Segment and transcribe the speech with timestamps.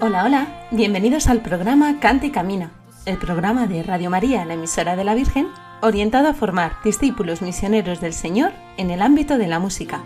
[0.00, 2.70] Hola, hola, bienvenidos al programa Canta y Camina,
[3.04, 5.48] el programa de Radio María, la emisora de la Virgen,
[5.80, 10.04] orientado a formar discípulos misioneros del Señor en el ámbito de la música.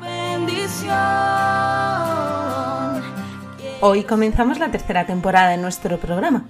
[3.82, 6.46] Hoy comenzamos la tercera temporada de nuestro programa.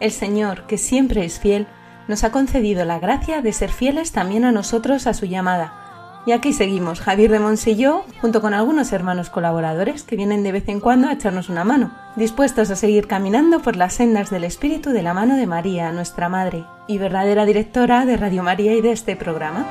[0.00, 1.68] El Señor, que siempre es fiel,
[2.08, 5.79] nos ha concedido la gracia de ser fieles también a nosotros a su llamada.
[6.26, 10.42] Y aquí seguimos, Javier de Monse y yo, junto con algunos hermanos colaboradores que vienen
[10.42, 14.28] de vez en cuando a echarnos una mano, dispuestos a seguir caminando por las sendas
[14.28, 18.74] del Espíritu de la mano de María, nuestra Madre, y verdadera directora de Radio María
[18.74, 19.66] y de este programa.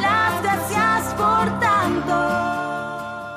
[0.00, 2.44] Las gracias por tanto.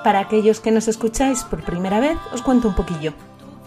[0.03, 3.13] Para aquellos que nos escucháis por primera vez, os cuento un poquillo.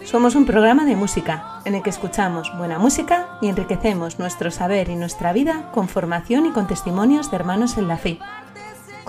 [0.03, 4.89] Somos un programa de música, en el que escuchamos buena música y enriquecemos nuestro saber
[4.89, 8.19] y nuestra vida con formación y con testimonios de hermanos en la fe.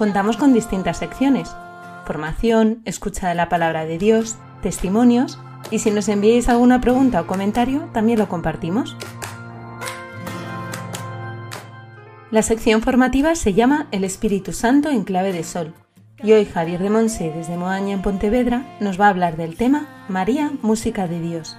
[0.03, 1.55] Contamos con distintas secciones,
[2.05, 5.39] formación, escucha de la palabra de Dios, testimonios,
[5.71, 8.97] y si nos enviáis alguna pregunta o comentario, también lo compartimos.
[12.33, 15.73] La sección formativa se llama El Espíritu Santo en clave de sol.
[16.21, 19.87] Y hoy Javier de Monse, desde Moaña en Pontevedra, nos va a hablar del tema
[20.09, 21.57] María, música de Dios.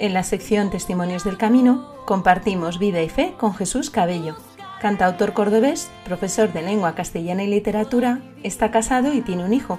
[0.00, 4.34] En la sección Testimonios del Camino compartimos vida y fe con Jesús Cabello.
[4.80, 9.78] Cantautor cordobés, profesor de lengua castellana y literatura, está casado y tiene un hijo.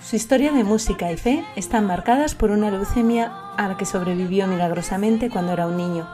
[0.00, 4.46] Su historia de música y fe están marcadas por una leucemia a la que sobrevivió
[4.46, 6.06] milagrosamente cuando era un niño.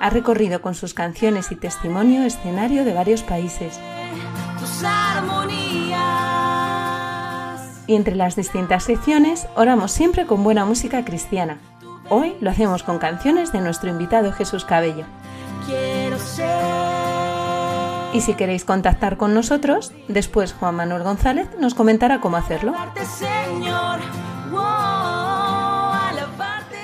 [0.00, 3.80] Ha recorrido con sus canciones y testimonio escenario de varios países.
[7.88, 11.58] Y entre las distintas secciones oramos siempre con buena música cristiana.
[12.10, 15.04] Hoy lo hacemos con canciones de nuestro invitado Jesús Cabello.
[15.66, 16.48] Quiero ser.
[18.14, 22.74] Y si queréis contactar con nosotros, después Juan Manuel González nos comentará cómo hacerlo.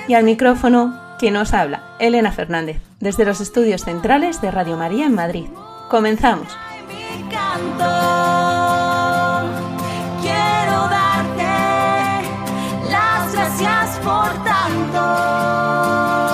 [0.07, 5.07] Y al micrófono, quien nos habla, Elena Fernández, desde los estudios centrales de Radio María
[5.07, 5.47] en Madrid.
[5.89, 6.55] Comenzamos.
[6.87, 7.29] mi
[14.05, 16.24] por tanto.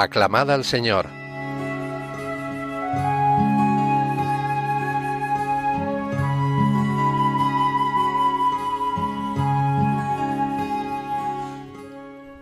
[0.00, 1.10] Aclamad al Señor.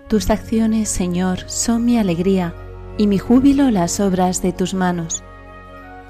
[0.09, 2.55] Tus acciones, Señor, son mi alegría
[2.97, 5.25] y mi júbilo las obras de tus manos.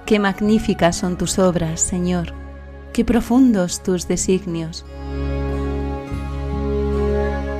[0.05, 2.35] Qué magníficas son tus obras, Señor,
[2.93, 4.85] qué profundos tus designios.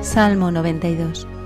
[0.03, 1.38] Salmo 92.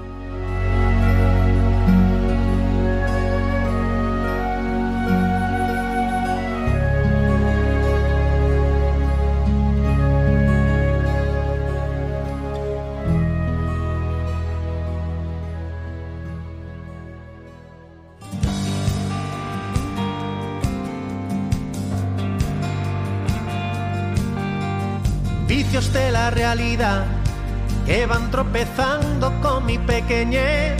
[27.84, 30.80] Que van tropezando con mi pequeñez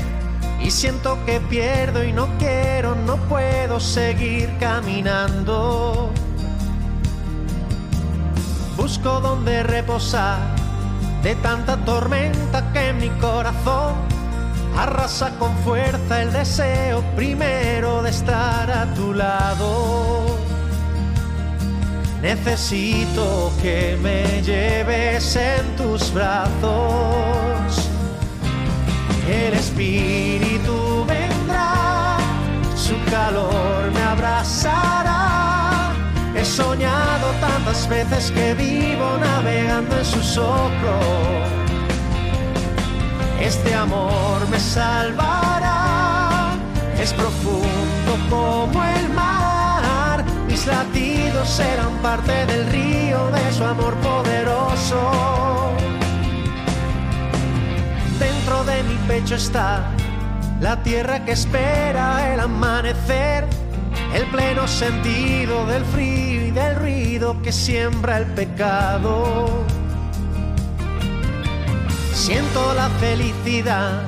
[0.62, 6.12] y siento que pierdo y no quiero, no puedo seguir caminando.
[8.78, 10.38] Busco donde reposar
[11.24, 13.96] de tanta tormenta que mi corazón
[14.78, 20.13] arrasa con fuerza el deseo primero de estar a tu lado.
[22.24, 27.90] Necesito que me lleves en tus brazos.
[29.30, 32.16] El Espíritu vendrá,
[32.78, 35.92] su calor me abrazará.
[36.34, 41.00] He soñado tantas veces que vivo navegando en su soplo.
[43.42, 46.54] Este amor me salvará,
[46.98, 49.03] es profundo como el.
[50.66, 55.74] Latidos serán parte del río de su amor poderoso.
[58.18, 59.92] Dentro de mi pecho está
[60.62, 63.46] la tierra que espera el amanecer,
[64.14, 69.66] el pleno sentido del frío y del ruido que siembra el pecado.
[72.14, 74.04] Siento la felicidad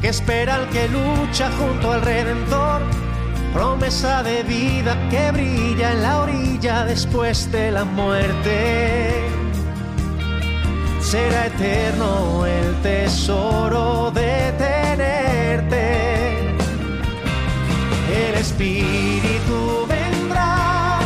[0.00, 2.80] que espera el que lucha junto al Redentor,
[3.52, 9.22] promesa de vida que brilla en la orilla después de la muerte.
[11.00, 16.54] Será eterno el tesoro de tenerte.
[18.26, 21.00] El Espíritu vendrá,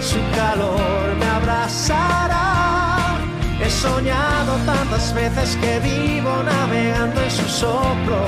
[0.00, 3.16] su calor me abrazará.
[3.62, 8.24] He soñado tantas veces que vivo navegando en su soplo.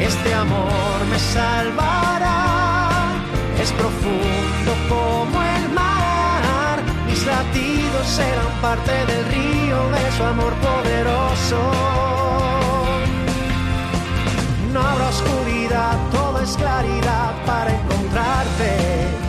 [0.00, 3.12] Este amor me salvará,
[3.60, 6.82] es profundo como el mar.
[7.06, 11.60] Mis latidos serán parte del río de su amor poderoso.
[14.72, 19.19] No habrá oscuridad, todo es claridad para encontrarte.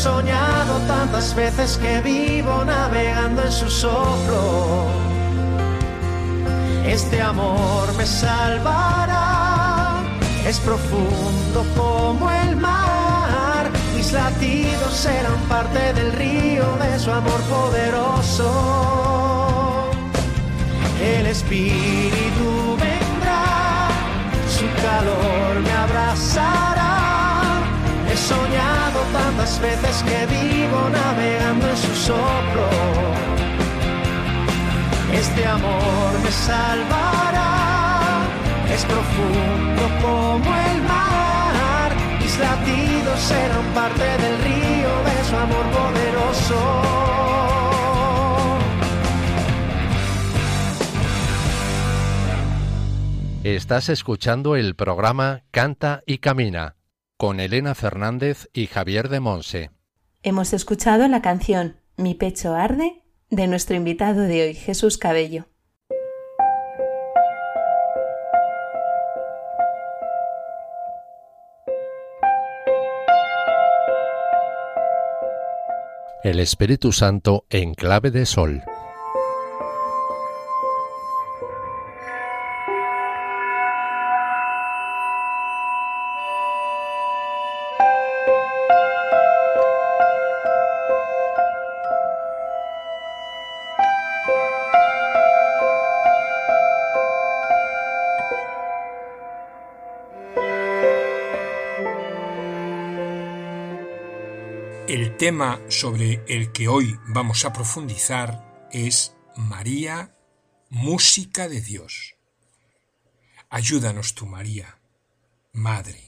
[0.00, 4.86] Soñado tantas veces que vivo navegando en su soplo.
[6.86, 10.00] Este amor me salvará,
[10.46, 13.70] es profundo como el mar.
[13.94, 18.48] Mis latidos serán parte del río de su amor poderoso.
[21.14, 22.48] El Espíritu
[22.86, 23.88] vendrá,
[24.56, 26.94] su calor me abrazará.
[28.10, 28.59] He soñado
[29.12, 32.68] tantas veces que vivo navegando en su soplo.
[35.12, 38.22] Este amor me salvará,
[38.72, 41.90] es profundo como el mar.
[42.20, 46.60] Mis latidos serán parte del río de su amor poderoso.
[53.42, 56.76] Estás escuchando el programa Canta y Camina
[57.20, 59.70] con Elena Fernández y Javier de Monse.
[60.22, 65.44] Hemos escuchado la canción Mi pecho arde de nuestro invitado de hoy, Jesús Cabello.
[76.24, 78.62] El Espíritu Santo en clave de sol.
[105.20, 110.16] Tema sobre el que hoy vamos a profundizar es María,
[110.70, 112.14] música de Dios.
[113.50, 114.80] Ayúdanos tú, María,
[115.52, 116.02] Madre,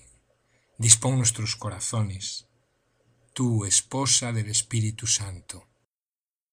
[0.79, 2.49] dispón nuestros corazones,
[3.35, 5.69] tú, esposa del Espíritu Santo,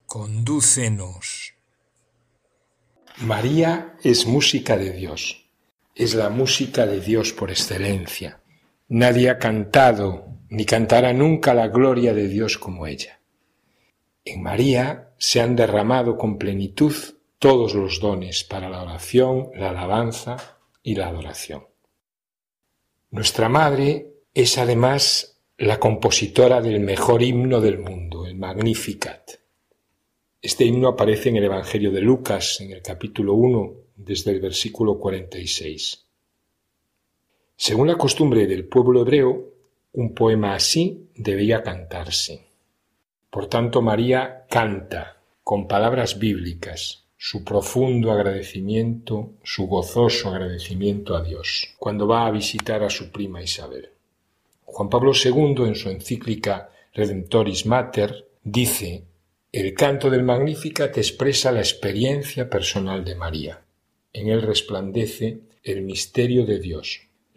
[0.05, 1.53] condúcenos.
[3.19, 5.49] María es música de Dios,
[5.95, 8.43] es la música de Dios por excelencia.
[8.89, 13.19] Nadie ha cantado ni cantará nunca la gloria de Dios como ella.
[14.25, 16.93] En María se han derramado con plenitud
[17.37, 21.65] todos los dones para la oración, la alabanza y la adoración.
[23.11, 29.31] Nuestra Madre es además la compositora del mejor himno del mundo, el Magnificat.
[30.41, 34.97] Este himno aparece en el Evangelio de Lucas, en el capítulo 1, desde el versículo
[34.97, 36.05] 46.
[37.57, 39.48] Según la costumbre del pueblo hebreo,
[39.93, 42.45] un poema así debía cantarse.
[43.29, 51.75] Por tanto, María canta con palabras bíblicas su profundo agradecimiento, su gozoso agradecimiento a Dios,
[51.77, 53.89] cuando va a visitar a su prima Isabel.
[54.63, 59.03] Juan Pablo II, en su encíclica Redemptoris Mater, dice
[59.51, 63.61] el canto del Magnificat expresa la experiencia personal de María.
[64.13, 67.08] En él resplandece el misterio de Dios,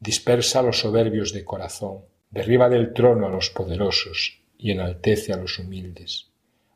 [0.00, 5.36] dispersa a los soberbios de corazón, derriba del trono a los poderosos y enaltece a
[5.36, 6.26] los humildes.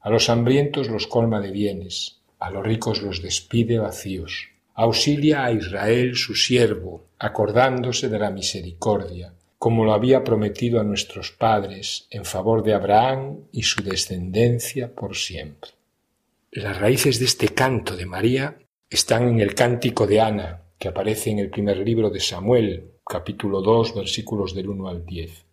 [0.01, 4.51] A los hambrientos los colma de bienes, a los ricos los despide vacíos.
[4.75, 11.31] Auxilia a Israel su siervo, acordándose de la misericordia, como lo había prometido a nuestros
[11.31, 15.71] padres en favor de Abraham y su descendencia por siempre.
[16.51, 18.59] Las raíces de este canto de María
[18.91, 23.61] están en el cántico de Ana, que aparece en el primer libro de Samuel, capítulo
[23.61, 25.45] 2, versículos del 1 al 10.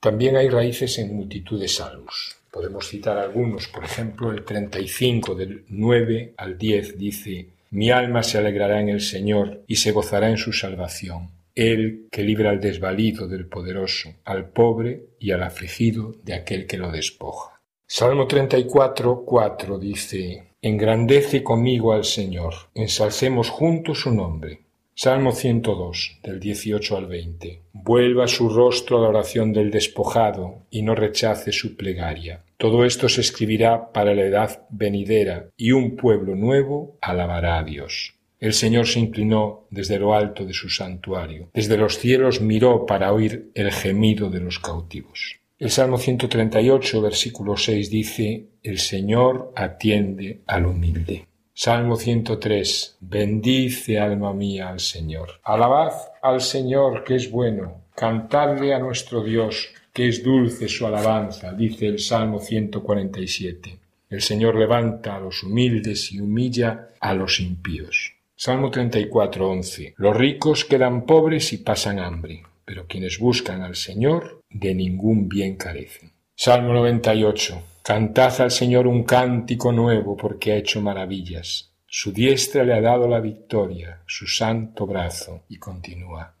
[0.00, 2.36] También hay raíces en multitud de salmos.
[2.50, 8.38] Podemos citar algunos, por ejemplo, el 35 del 9 al 10 dice, Mi alma se
[8.38, 11.30] alegrará en el Señor y se gozará en su salvación.
[11.54, 16.78] Él que libra al desvalido del poderoso, al pobre y al afligido de aquel que
[16.78, 17.60] lo despoja.
[17.86, 24.63] Salmo 34, 4 dice, Engrandece conmigo al Señor, ensalcemos juntos su nombre.
[24.96, 27.62] Salmo 102, del 18 al 20.
[27.72, 32.44] Vuelva su rostro a la oración del despojado y no rechace su plegaria.
[32.58, 38.14] Todo esto se escribirá para la edad venidera y un pueblo nuevo alabará a Dios.
[38.38, 43.12] El Señor se inclinó desde lo alto de su santuario, desde los cielos miró para
[43.12, 45.40] oír el gemido de los cautivos.
[45.58, 51.26] El Salmo 138, versículo 6 dice, El Señor atiende al humilde.
[51.54, 55.40] Salmo 103, bendice alma mía al Señor.
[55.44, 61.52] Alabad al Señor que es bueno, cantadle a nuestro Dios que es dulce su alabanza,
[61.52, 63.78] dice el Salmo 147.
[64.10, 68.12] El Señor levanta a los humildes y humilla a los impíos.
[68.36, 69.94] Salmo 34, 11.
[69.96, 75.56] Los ricos quedan pobres y pasan hambre pero quienes buscan al Señor de ningún bien
[75.56, 76.12] carecen.
[76.34, 77.62] Salmo 98.
[77.86, 81.74] Cantad al Señor un cántico nuevo porque ha hecho maravillas.
[81.86, 86.34] Su diestra le ha dado la victoria, su santo brazo, y continúa.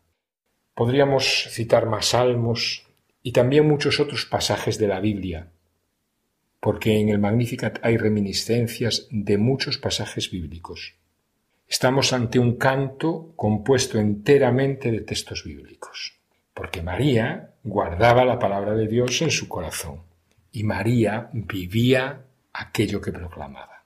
[0.72, 2.86] Podríamos citar más salmos
[3.22, 5.50] y también muchos otros pasajes de la Biblia,
[6.60, 10.94] porque en el Magnificat hay reminiscencias de muchos pasajes bíblicos.
[11.68, 16.18] Estamos ante un canto compuesto enteramente de textos bíblicos,
[16.54, 20.03] porque María guardaba la palabra de Dios en su corazón
[20.54, 23.82] y María vivía aquello que proclamaba.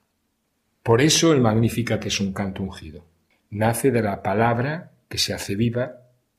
[0.83, 3.03] Por eso el Magnificat es un canto ungido.
[3.49, 5.95] Nace de la palabra que se hace viva,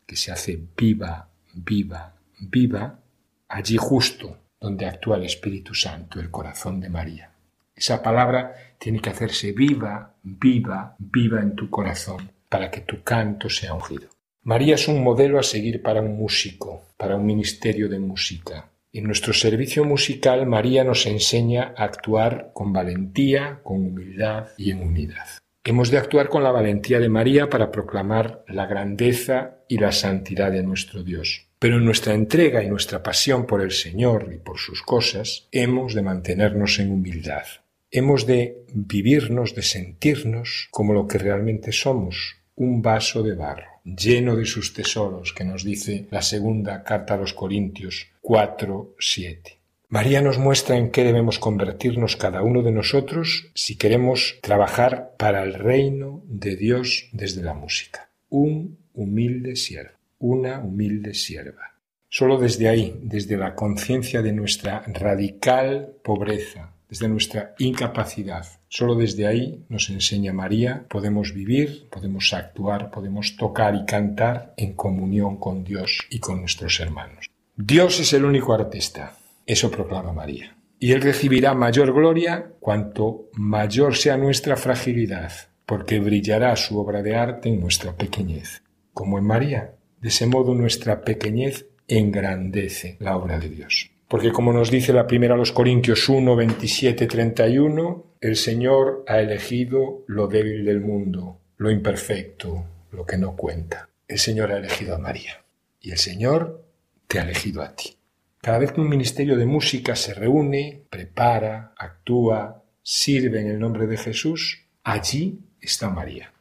[0.07, 3.01] que se hace viva, viva, viva,
[3.49, 7.33] allí justo donde actúa el Espíritu Santo, el corazón de María.
[7.75, 13.51] Esa palabra tiene que hacerse viva, viva, viva en tu corazón para que tu canto
[13.51, 14.09] sea ungido.
[14.45, 18.70] María es un modelo a seguir para un músico, para un ministerio de música.
[18.93, 24.83] En nuestro servicio musical María nos enseña a actuar con valentía, con humildad y en
[24.83, 25.27] unidad.
[25.63, 30.51] Hemos de actuar con la valentía de María para proclamar la grandeza y la santidad
[30.51, 31.47] de nuestro Dios.
[31.61, 35.95] Pero en nuestra entrega y nuestra pasión por el Señor y por sus cosas, hemos
[35.95, 37.45] de mantenernos en humildad,
[37.93, 44.37] Hemos de vivirnos, de sentirnos como lo que realmente somos, un vaso de barro, lleno
[44.37, 49.59] de sus tesoros, que nos dice la segunda carta a los Corintios 4, 7.
[49.89, 55.43] María nos muestra en qué debemos convertirnos cada uno de nosotros si queremos trabajar para
[55.43, 58.11] el reino de Dios desde la música.
[58.29, 61.75] Un humilde siervo, una humilde sierva.
[62.09, 68.47] Solo desde ahí, desde la conciencia de nuestra radical pobreza, desde nuestra incapacidad.
[68.69, 74.75] Solo desde ahí, nos enseña María, podemos vivir, podemos actuar, podemos tocar y cantar en
[74.75, 77.30] comunión con Dios y con nuestros hermanos.
[77.63, 80.57] Dios es el único artista, eso proclama María.
[80.79, 85.31] Y Él recibirá mayor gloria cuanto mayor sea nuestra fragilidad,
[85.67, 88.63] porque brillará su obra de arte en nuestra pequeñez,
[88.95, 89.75] como en María.
[90.01, 93.91] De ese modo nuestra pequeñez engrandece la obra de Dios.
[94.09, 99.21] Porque como nos dice la primera a los Corintios 1, 27, 31, El Señor ha
[99.21, 103.91] elegido lo débil del mundo, lo imperfecto, lo que no cuenta.
[104.09, 105.45] El Señor ha elegido a María
[105.79, 106.70] y el Señor
[107.11, 107.97] te ha elegido a ti.
[108.41, 113.89] Cada vez que un ministerio de música se reúne, prepara, actúa, sirve en el nombre
[113.89, 116.33] de Jesús, allí está María.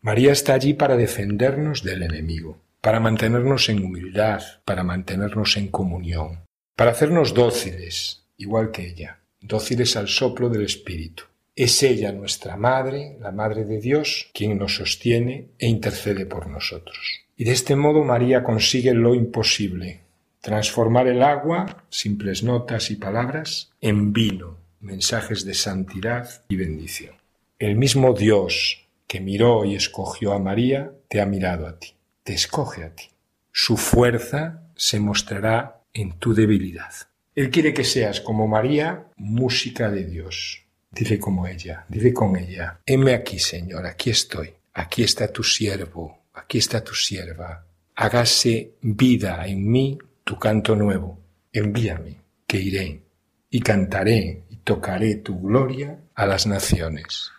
[0.00, 6.40] María está allí para defendernos del enemigo, para mantenernos en humildad, para mantenernos en comunión,
[6.74, 11.22] para hacernos dóciles, igual que ella, dóciles al soplo del Espíritu.
[11.54, 16.98] Es ella nuestra Madre, la Madre de Dios, quien nos sostiene e intercede por nosotros.
[17.36, 20.05] Y de este modo María consigue lo imposible,
[20.46, 27.16] transformar el agua, simples notas y palabras, en vino, mensajes de santidad y bendición.
[27.58, 32.34] El mismo Dios que miró y escogió a María, te ha mirado a ti, te
[32.34, 33.06] escoge a ti.
[33.50, 36.92] Su fuerza se mostrará en tu debilidad.
[37.34, 40.62] Él quiere que seas como María, música de Dios.
[40.92, 46.20] Dile como ella, dile con ella, heme aquí, Señor, aquí estoy, aquí está tu siervo,
[46.34, 47.66] aquí está tu sierva.
[47.96, 51.20] Hágase vida en mí tu canto nuevo.
[51.52, 53.00] Envíame, que iré,
[53.48, 57.30] y cantaré y tocaré tu gloria a las naciones.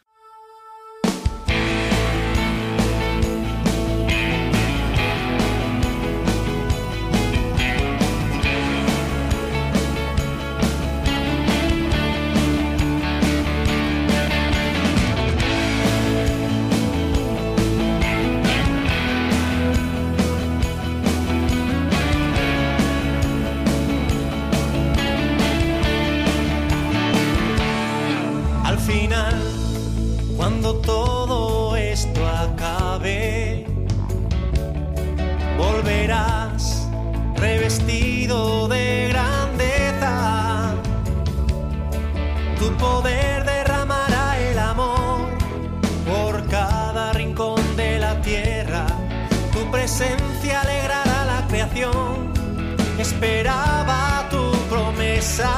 [53.17, 55.49] Esperaba tu promesa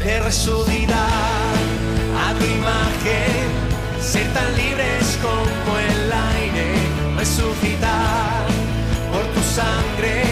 [0.00, 1.54] de resucitar
[2.26, 3.46] a tu imagen,
[4.00, 6.74] ser tan libres como el aire,
[7.16, 8.46] resucitar
[9.12, 10.24] por tu sangre,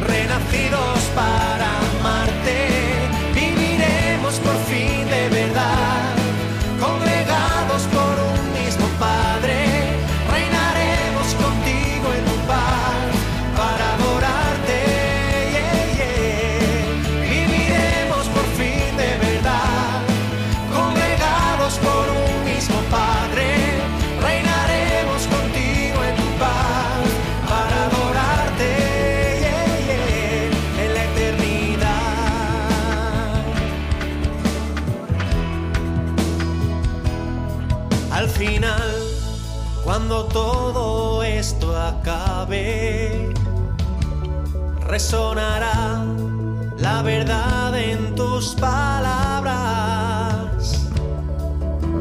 [0.00, 1.81] renacidos para
[44.92, 46.04] resonará
[46.76, 49.56] la verdad en tus palabras.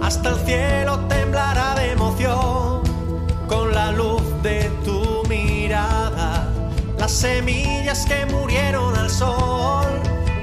[0.01, 2.81] Hasta el cielo temblará de emoción
[3.47, 6.49] con la luz de tu mirada.
[6.99, 9.87] Las semillas que murieron al sol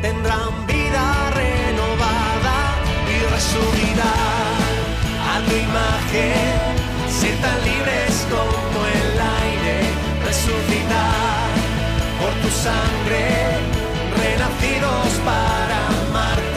[0.00, 2.56] tendrán vida renovada
[3.12, 4.72] y resurgirán
[5.32, 6.56] a tu imagen,
[7.10, 9.74] ser tan libres como el aire,
[10.24, 11.27] resucitar
[12.48, 13.26] tu sangre,
[14.16, 16.47] renacidos para amarte,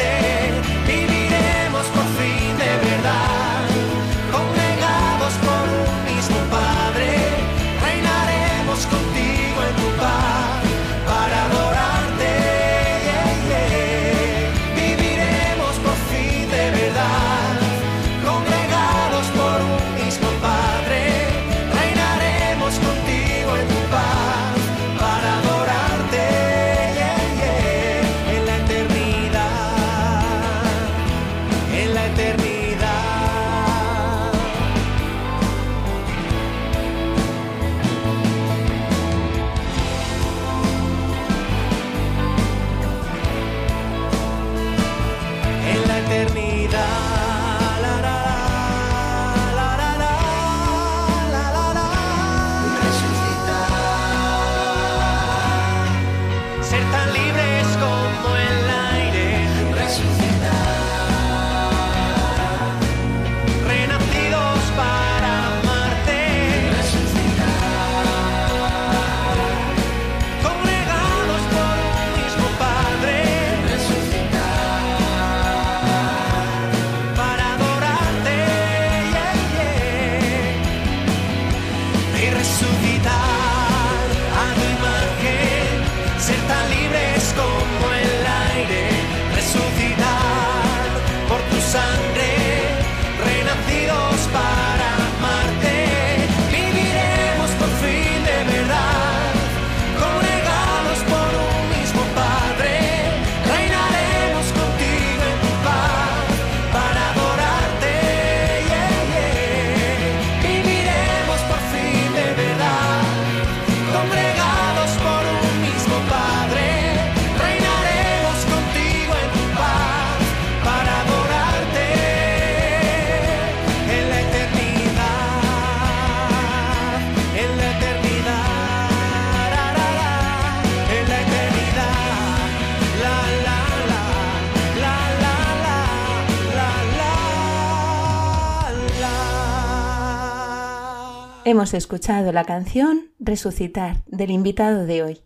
[141.51, 145.21] Hemos escuchado la canción Resucitar del invitado de hoy.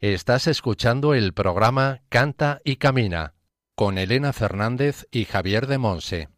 [0.00, 3.32] Estás escuchando el programa Canta y Camina
[3.74, 6.28] con Elena Fernández y Javier de Monse.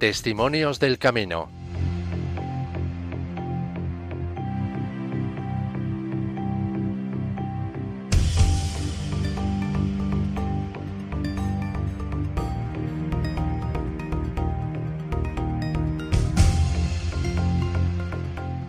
[0.00, 1.55] Testimonios del Camino.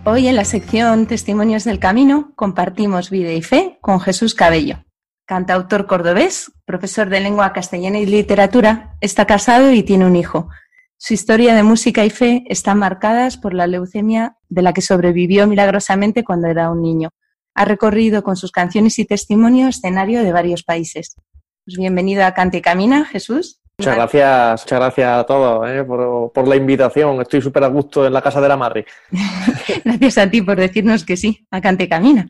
[0.10, 4.86] Hoy en la sección Testimonios del Camino compartimos vida y fe con Jesús Cabello.
[5.26, 10.48] Cantautor cordobés, profesor de lengua castellana y literatura, está casado y tiene un hijo.
[10.96, 15.46] Su historia de música y fe están marcadas por la leucemia de la que sobrevivió
[15.46, 17.10] milagrosamente cuando era un niño.
[17.54, 21.18] Ha recorrido con sus canciones y testimonio escenario de varios países.
[21.66, 23.60] Pues bienvenido a Cante y Camina, Jesús.
[23.80, 27.22] Muchas gracias, muchas gracias a todos eh, por, por, la invitación.
[27.22, 28.88] Estoy súper a gusto en la casa de la madre.
[29.86, 32.28] gracias a ti por decirnos que sí, a Cante Camina.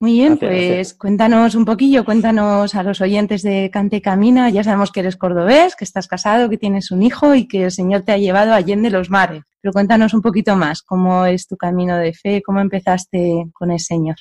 [0.00, 0.94] Muy bien, gracias, pues gracias.
[0.94, 4.48] cuéntanos un poquillo, cuéntanos a los oyentes de Cante Camina.
[4.48, 7.72] Ya sabemos que eres cordobés, que estás casado, que tienes un hijo y que el
[7.72, 9.42] Señor te ha llevado a Allende los mares.
[9.60, 13.80] Pero cuéntanos un poquito más, cómo es tu camino de fe, cómo empezaste con el
[13.80, 14.16] Señor.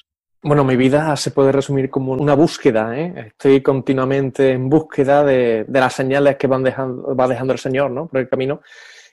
[0.48, 2.96] Bueno, mi vida se puede resumir como una búsqueda.
[2.96, 3.30] ¿eh?
[3.30, 7.90] Estoy continuamente en búsqueda de, de las señales que van dejando, va dejando el Señor
[7.90, 8.08] ¿no?
[8.08, 8.62] por el camino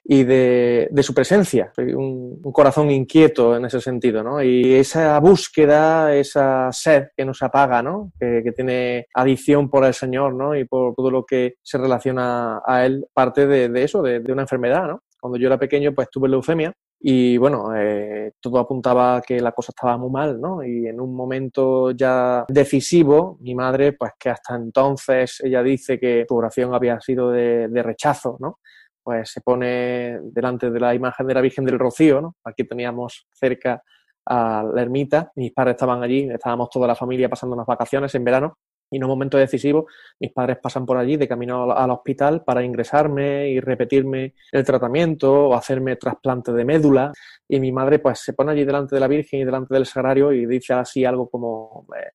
[0.04, 1.72] y de, de su presencia.
[1.74, 4.22] Soy un, un, corazón inquieto en ese sentido.
[4.22, 4.42] ¿no?
[4.42, 8.12] Y esa búsqueda, esa sed que nos apaga, ¿no?
[8.20, 10.54] que, que tiene adicción por el Señor ¿no?
[10.54, 14.42] y por todo lo que se relaciona a Él, parte de, de eso, de, una
[14.42, 14.86] enfermedad.
[14.86, 15.02] ¿no?
[15.18, 19.72] Cuando yo era pequeño, pues tuve leucemia y bueno, eh, todo apuntaba que la cosa
[19.76, 20.62] estaba muy mal, ¿no?
[20.62, 26.24] Y en un momento ya decisivo, mi madre, pues que hasta entonces ella dice que
[26.28, 28.60] su oración había sido de, de rechazo, ¿no?
[29.02, 32.36] Pues se pone delante de la imagen de la Virgen del Rocío, ¿no?
[32.44, 33.82] Aquí teníamos cerca
[34.24, 38.22] a la ermita, mis padres estaban allí, estábamos toda la familia pasando unas vacaciones en
[38.22, 38.58] verano
[38.92, 39.86] y en un momento decisivo
[40.20, 45.48] mis padres pasan por allí de camino al hospital para ingresarme y repetirme el tratamiento
[45.48, 47.12] o hacerme trasplante de médula.
[47.48, 50.32] Y mi madre pues se pone allí delante de la Virgen y delante del sagrario
[50.32, 52.10] y dice así algo como eh,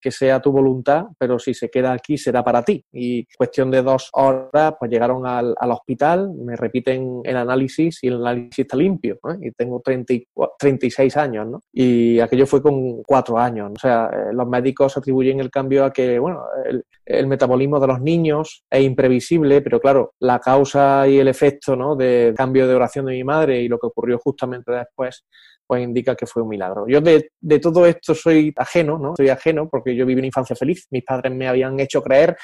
[0.00, 2.84] que sea tu voluntad, pero si se queda aquí será para ti.
[2.92, 8.08] Y cuestión de dos horas, pues llegaron al, al hospital, me repiten el análisis y
[8.08, 9.18] el análisis está limpio.
[9.22, 9.34] ¿no?
[9.40, 10.14] Y tengo 30,
[10.58, 11.62] 36 años, ¿no?
[11.72, 13.72] Y aquello fue con cuatro años.
[13.74, 16.44] O sea, eh, los médicos atribuyen el cambio a que, bueno,
[17.04, 21.96] el, metabolismo de los niños es imprevisible, pero claro, la causa y el efecto, ¿no?
[21.96, 25.24] De cambio de oración de mi madre y lo que ocurrió justamente después,
[25.70, 26.88] pues indica que fue un milagro.
[26.88, 29.14] Yo de, de, todo esto soy ajeno, ¿no?
[29.16, 30.88] Soy ajeno porque yo viví una infancia feliz.
[30.90, 32.36] Mis padres me habían hecho creer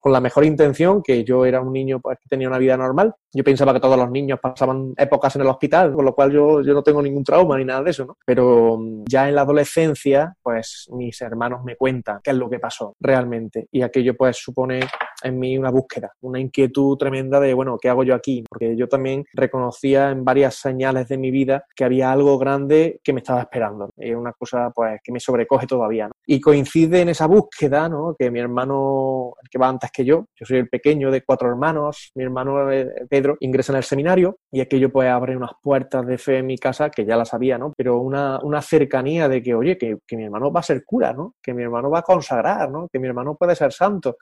[0.00, 3.14] con la mejor intención que yo era un niño pues, que tenía una vida normal.
[3.32, 6.62] Yo pensaba que todos los niños pasaban épocas en el hospital, con lo cual yo,
[6.62, 8.16] yo no tengo ningún trauma ni nada de eso, ¿no?
[8.24, 12.58] Pero mm, ya en la adolescencia, pues mis hermanos me cuentan qué es lo que
[12.58, 13.68] pasó realmente.
[13.70, 14.80] Y aquello pues supone
[15.22, 18.44] en mí una búsqueda, una inquietud tremenda de, bueno, ¿qué hago yo aquí?
[18.48, 23.12] Porque yo también reconocía en varias señales de mi vida que había algo grande que
[23.12, 23.90] me estaba esperando.
[23.96, 26.12] Es una cosa, pues, que me sobrecoge todavía, ¿no?
[26.26, 28.14] Y coincide en esa búsqueda, ¿no?
[28.18, 31.48] Que mi hermano, el que va antes que yo, yo soy el pequeño de cuatro
[31.48, 36.06] hermanos, mi hermano eh, Pedro ingresa en el seminario y aquello pues abre unas puertas
[36.06, 37.72] de fe en mi casa que ya la sabía, ¿no?
[37.76, 41.12] Pero una, una cercanía de que, oye, que, que mi hermano va a ser cura,
[41.12, 41.34] ¿no?
[41.42, 42.88] Que mi hermano va a consagrar, ¿no?
[42.92, 44.16] Que mi hermano puede ser santo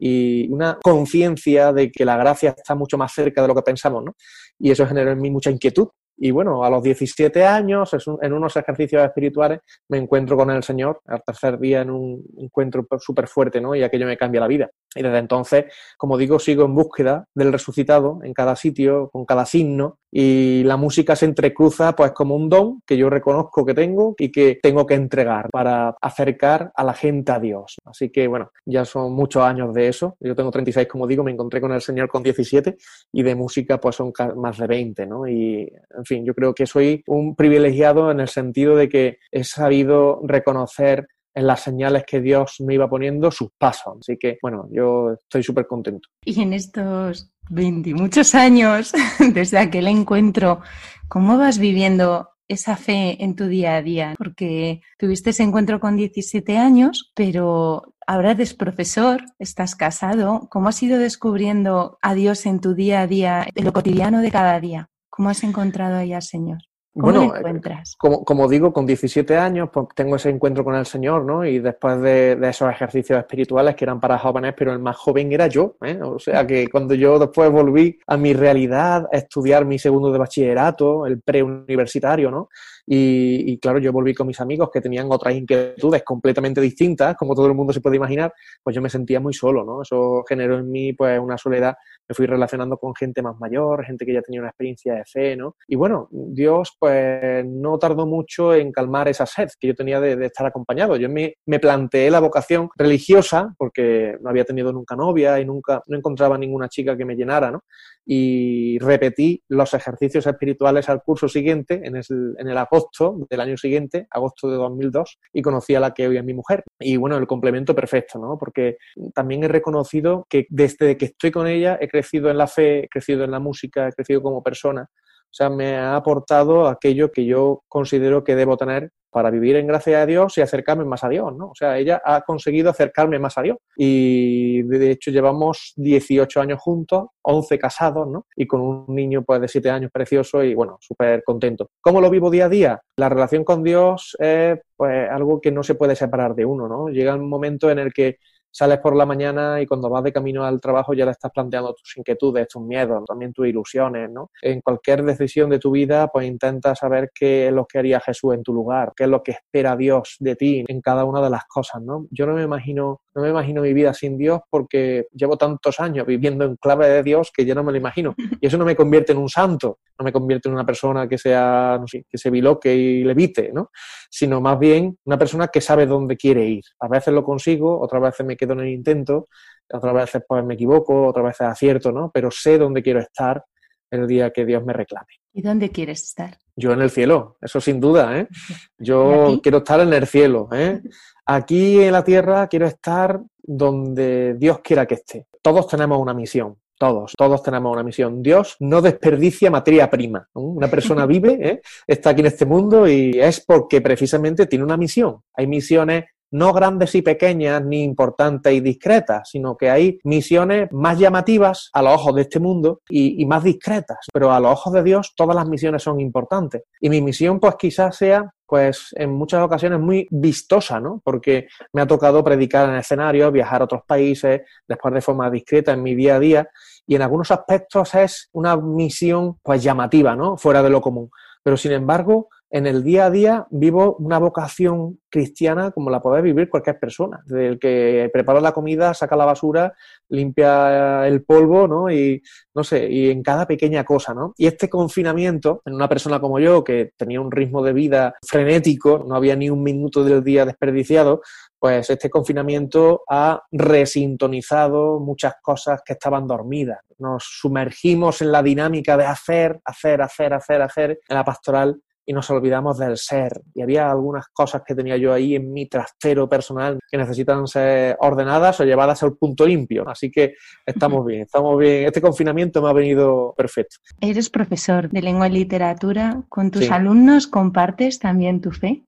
[0.00, 4.02] y una conciencia de que la gracia está mucho más cerca de lo que pensamos,
[4.02, 4.16] ¿no?
[4.58, 5.88] Y eso generó en mí mucha inquietud.
[6.22, 11.00] Y bueno, a los 17 años, en unos ejercicios espirituales, me encuentro con el Señor,
[11.06, 13.74] al tercer día en un encuentro súper fuerte, ¿no?
[13.74, 14.70] Y aquello me cambia la vida.
[14.94, 15.64] Y desde entonces,
[15.96, 20.76] como digo, sigo en búsqueda del resucitado en cada sitio, con cada signo, y la
[20.76, 24.84] música se entrecruza pues como un don que yo reconozco que tengo y que tengo
[24.84, 27.76] que entregar para acercar a la gente a Dios.
[27.84, 30.16] Así que bueno, ya son muchos años de eso.
[30.18, 32.76] Yo tengo 36, como digo, me encontré con el Señor con 17
[33.12, 35.28] y de música pues son más de 20, ¿no?
[35.28, 40.20] Y en yo creo que soy un privilegiado en el sentido de que he sabido
[40.24, 43.98] reconocer en las señales que Dios me iba poniendo sus pasos.
[44.00, 46.08] Así que, bueno, yo estoy súper contento.
[46.24, 48.92] Y en estos 20 muchos años
[49.34, 50.60] desde aquel encuentro,
[51.08, 54.14] ¿cómo vas viviendo esa fe en tu día a día?
[54.18, 60.48] Porque tuviste ese encuentro con 17 años, pero ahora eres profesor, estás casado.
[60.50, 64.30] ¿Cómo has ido descubriendo a Dios en tu día a día, en lo cotidiano de
[64.30, 64.90] cada día?
[65.20, 66.60] ¿Cómo has encontrado ahí al Señor?
[66.94, 67.94] ¿Cómo bueno, lo encuentras?
[67.98, 71.44] Como, como, digo, con 17 años pues, tengo ese encuentro con el Señor, ¿no?
[71.44, 75.30] Y después de, de, esos ejercicios espirituales que eran para jóvenes, pero el más joven
[75.30, 76.00] era yo, ¿eh?
[76.02, 80.18] O sea que cuando yo después volví a mi realidad, a estudiar mi segundo de
[80.18, 82.48] bachillerato, el preuniversitario, ¿no?
[82.86, 87.46] Y, claro, yo volví con mis amigos que tenían otras inquietudes completamente distintas, como todo
[87.46, 89.82] el mundo se puede imaginar, pues yo me sentía muy solo, ¿no?
[89.82, 91.74] Eso generó en mí pues una soledad.
[92.08, 95.36] Me fui relacionando con gente más mayor, gente que ya tenía una experiencia de fe,
[95.36, 95.56] ¿no?
[95.68, 100.16] Y bueno, Dios pues no tardó mucho en calmar esa sed que yo tenía de,
[100.16, 100.96] de estar acompañado.
[100.96, 105.82] Yo me, me, planteé la vocación religiosa porque no había tenido nunca novia y nunca
[105.86, 107.62] no encontraba ninguna chica que me llenara, ¿no?
[108.06, 112.04] Y repetí los ejercicios espirituales al curso siguiente, en el,
[112.38, 116.16] en el agosto del año siguiente, agosto de 2002, y conocí a la que hoy
[116.16, 116.64] es mi mujer.
[116.78, 118.36] Y bueno, el complemento perfecto, ¿no?
[118.38, 118.78] Porque
[119.14, 122.88] también he reconocido que desde que estoy con ella he crecido en la fe, he
[122.88, 124.88] crecido en la música, he crecido como persona.
[124.92, 129.66] O sea, me ha aportado aquello que yo considero que debo tener para vivir en
[129.66, 131.48] gracia de Dios y acercarme más a Dios, ¿no?
[131.50, 133.58] O sea, ella ha conseguido acercarme más a Dios.
[133.76, 138.26] Y de hecho llevamos 18 años juntos, 11 casados, ¿no?
[138.36, 141.70] Y con un niño pues de 7 años precioso y bueno, súper contento.
[141.80, 142.80] ¿Cómo lo vivo día a día?
[142.96, 146.88] La relación con Dios es pues algo que no se puede separar de uno, ¿no?
[146.88, 148.16] Llega un momento en el que
[148.50, 151.74] sales por la mañana y cuando vas de camino al trabajo ya le estás planteando
[151.74, 154.30] tus inquietudes, tus miedos, también tus ilusiones, ¿no?
[154.42, 158.34] En cualquier decisión de tu vida, pues intenta saber qué es lo que haría Jesús
[158.34, 161.30] en tu lugar, qué es lo que espera Dios de ti en cada una de
[161.30, 162.06] las cosas, ¿no?
[162.10, 166.06] Yo no me imagino, no me imagino mi vida sin Dios porque llevo tantos años
[166.06, 168.14] viviendo en clave de Dios que ya no me lo imagino.
[168.42, 171.18] Y eso no me convierte en un santo, no me convierte en una persona que
[171.18, 173.70] sea, no sé, que se biloque y levite, ¿no?
[174.08, 176.62] Sino más bien una persona que sabe dónde quiere ir.
[176.80, 179.28] A veces lo consigo, otras veces me quedo en el intento,
[179.72, 182.10] otras veces pues me equivoco, otras veces acierto, ¿no?
[182.12, 183.44] Pero sé dónde quiero estar
[183.90, 185.06] el día que Dios me reclame.
[185.32, 186.38] ¿Y dónde quieres estar?
[186.56, 188.28] Yo en el cielo, eso sin duda, ¿eh?
[188.78, 190.80] Yo quiero estar en el cielo, ¿eh?
[191.26, 195.26] Aquí en la tierra quiero estar donde Dios quiera que esté.
[195.42, 198.22] Todos tenemos una misión, todos, todos tenemos una misión.
[198.22, 200.28] Dios no desperdicia materia prima.
[200.34, 201.60] Una persona vive, ¿eh?
[201.86, 205.22] está aquí en este mundo y es porque precisamente tiene una misión.
[205.34, 210.98] Hay misiones no grandes y pequeñas, ni importantes y discretas, sino que hay misiones más
[210.98, 213.98] llamativas a los ojos de este mundo y, y, más discretas.
[214.12, 216.62] Pero a los ojos de Dios todas las misiones son importantes.
[216.80, 221.00] Y mi misión pues quizás sea pues en muchas ocasiones muy vistosa, ¿no?
[221.04, 225.70] Porque me ha tocado predicar en escenarios, viajar a otros países, después de forma discreta
[225.70, 226.50] en mi día a día,
[226.84, 230.36] y en algunos aspectos es una misión pues llamativa, ¿no?
[230.36, 231.10] Fuera de lo común.
[231.44, 236.20] Pero sin embargo, en el día a día vivo una vocación cristiana como la puede
[236.20, 237.22] vivir cualquier persona.
[237.24, 239.72] Desde el que prepara la comida, saca la basura,
[240.08, 241.90] limpia el polvo, ¿no?
[241.90, 242.20] Y
[242.54, 244.34] no sé, y en cada pequeña cosa, ¿no?
[244.36, 249.04] Y este confinamiento, en una persona como yo, que tenía un ritmo de vida frenético,
[249.06, 251.22] no había ni un minuto del día desperdiciado,
[251.58, 256.80] pues este confinamiento ha resintonizado muchas cosas que estaban dormidas.
[256.98, 262.12] Nos sumergimos en la dinámica de hacer, hacer, hacer, hacer, hacer en la pastoral y
[262.12, 263.40] nos olvidamos del ser.
[263.54, 267.96] Y había algunas cosas que tenía yo ahí en mi trastero personal que necesitan ser
[268.00, 269.88] ordenadas o llevadas al punto limpio.
[269.88, 270.34] Así que
[270.66, 271.84] estamos bien, estamos bien.
[271.84, 273.76] Este confinamiento me ha venido perfecto.
[274.00, 276.24] Eres profesor de lengua y literatura.
[276.28, 276.72] ¿Con tus sí.
[276.72, 278.82] alumnos compartes también tu fe?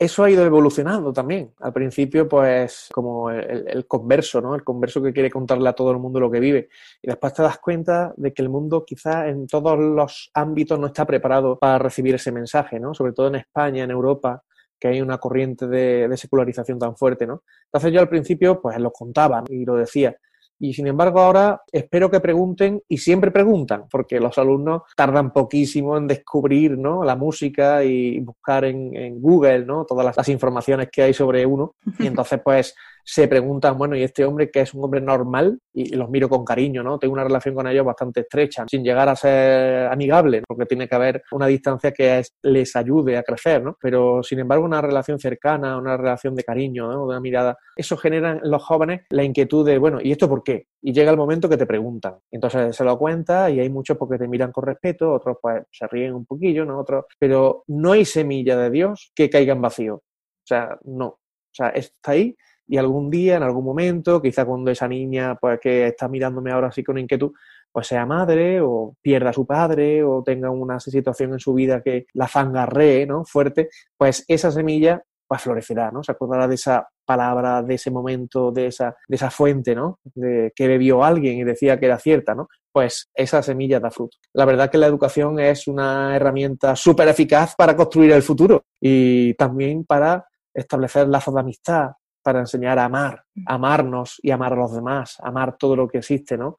[0.00, 1.52] Eso ha ido evolucionando también.
[1.60, 4.54] Al principio, pues, como el, converso, ¿no?
[4.54, 6.70] El converso que quiere contarle a todo el mundo lo que vive.
[7.02, 10.86] Y después te das cuenta de que el mundo quizá en todos los ámbitos no
[10.86, 12.94] está preparado para recibir ese mensaje, ¿no?
[12.94, 14.42] Sobre todo en España, en Europa,
[14.78, 17.42] que hay una corriente de, de secularización tan fuerte, ¿no?
[17.66, 20.16] Entonces yo al principio, pues, lo contaba y lo decía.
[20.62, 25.96] Y sin embargo ahora espero que pregunten y siempre preguntan, porque los alumnos tardan poquísimo
[25.96, 27.02] en descubrir ¿no?
[27.02, 29.86] la música y buscar en, en Google ¿no?
[29.86, 31.76] todas las, las, informaciones que hay sobre uno.
[31.98, 35.58] Y entonces pues se preguntan, bueno, ¿y este hombre que es un hombre normal?
[35.72, 36.98] Y los miro con cariño, ¿no?
[36.98, 40.94] Tengo una relación con ellos bastante estrecha, sin llegar a ser amigable, porque tiene que
[40.94, 43.76] haber una distancia que es, les ayude a crecer, ¿no?
[43.80, 47.00] Pero sin embargo una relación cercana, una relación de cariño, ¿no?
[47.00, 50.42] de una mirada, eso genera en los jóvenes la inquietud de, bueno, ¿y esto por
[50.42, 50.66] qué?
[50.82, 52.16] Y llega el momento que te preguntan.
[52.30, 55.86] Entonces se lo cuenta y hay muchos porque te miran con respeto, otros pues se
[55.86, 56.80] ríen un poquillo, ¿no?
[56.80, 59.96] Otros, pero no hay semilla de Dios que caiga en vacío.
[59.96, 61.06] O sea, no.
[61.06, 62.36] O sea, está ahí
[62.70, 66.68] y algún día, en algún momento, quizá cuando esa niña pues que está mirándome ahora
[66.68, 67.32] así con inquietud,
[67.72, 71.82] pues sea madre o pierda a su padre o tenga una situación en su vida
[71.82, 73.24] que la fangarree, ¿no?
[73.24, 76.04] Fuerte, pues esa semilla pues florecerá, ¿no?
[76.04, 79.98] Se acordará de esa palabra de ese momento, de esa, de esa fuente, ¿no?
[80.14, 82.46] De, que bebió alguien y decía que era cierta, ¿no?
[82.70, 84.16] Pues esa semilla da fruto.
[84.32, 89.34] La verdad que la educación es una herramienta súper eficaz para construir el futuro y
[89.34, 91.90] también para establecer lazos de amistad,
[92.22, 96.36] para enseñar a amar, amarnos y amar a los demás, amar todo lo que existe,
[96.36, 96.56] ¿no?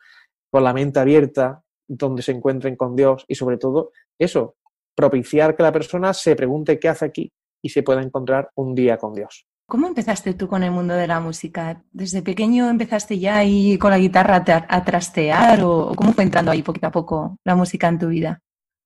[0.50, 4.56] Con la mente abierta, donde se encuentren con Dios y sobre todo eso,
[4.96, 8.98] propiciar que la persona se pregunte qué hace aquí y se pueda encontrar un día
[8.98, 9.46] con Dios.
[9.68, 11.82] ¿Cómo empezaste tú con el mundo de la música?
[11.92, 16.62] ¿Desde pequeño empezaste ya ahí con la guitarra a, trastear o cómo fue entrando ahí
[16.62, 18.42] poquito a poco la música en tu vida?